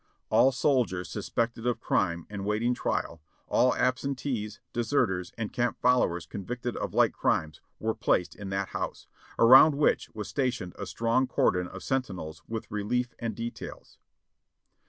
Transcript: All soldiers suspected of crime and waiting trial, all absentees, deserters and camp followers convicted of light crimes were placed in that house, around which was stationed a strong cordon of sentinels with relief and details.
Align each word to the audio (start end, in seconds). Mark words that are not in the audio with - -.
All 0.31 0.51
soldiers 0.51 1.09
suspected 1.11 1.67
of 1.67 1.79
crime 1.79 2.25
and 2.27 2.43
waiting 2.43 2.73
trial, 2.73 3.21
all 3.47 3.75
absentees, 3.75 4.59
deserters 4.73 5.31
and 5.37 5.53
camp 5.53 5.79
followers 5.79 6.25
convicted 6.25 6.75
of 6.75 6.95
light 6.95 7.13
crimes 7.13 7.61
were 7.79 7.93
placed 7.93 8.33
in 8.35 8.49
that 8.49 8.69
house, 8.69 9.05
around 9.37 9.75
which 9.75 10.09
was 10.15 10.27
stationed 10.27 10.73
a 10.79 10.87
strong 10.87 11.27
cordon 11.27 11.67
of 11.67 11.83
sentinels 11.83 12.41
with 12.47 12.71
relief 12.71 13.13
and 13.19 13.35
details. 13.35 13.99